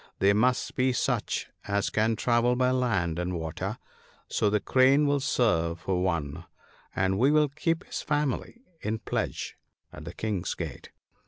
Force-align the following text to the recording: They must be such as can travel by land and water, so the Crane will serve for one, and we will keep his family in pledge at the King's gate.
They 0.17 0.33
must 0.33 0.75
be 0.75 0.93
such 0.93 1.51
as 1.65 1.91
can 1.91 2.15
travel 2.15 2.55
by 2.55 2.71
land 2.71 3.19
and 3.19 3.37
water, 3.37 3.77
so 4.27 4.49
the 4.49 4.59
Crane 4.59 5.05
will 5.05 5.19
serve 5.19 5.79
for 5.81 6.01
one, 6.01 6.45
and 6.95 7.19
we 7.19 7.29
will 7.29 7.49
keep 7.49 7.85
his 7.85 8.01
family 8.01 8.63
in 8.81 8.97
pledge 8.97 9.57
at 9.93 10.03
the 10.05 10.13
King's 10.15 10.55
gate. 10.55 10.89